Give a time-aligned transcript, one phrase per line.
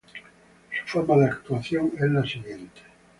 [0.87, 2.81] Su forma de actuación es la siguiente.